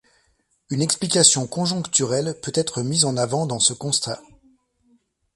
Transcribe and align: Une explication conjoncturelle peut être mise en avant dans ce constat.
Une 0.71 0.81
explication 0.81 1.45
conjoncturelle 1.45 2.35
peut 2.41 2.53
être 2.55 2.81
mise 2.81 3.05
en 3.05 3.17
avant 3.17 3.45
dans 3.45 3.59
ce 3.59 3.73
constat. 3.73 4.19